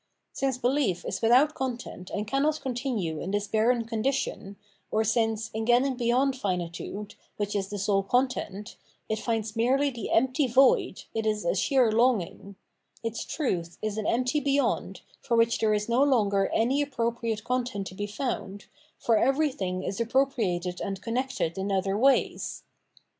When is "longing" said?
11.91-12.55